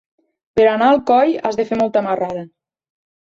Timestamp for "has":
1.49-1.59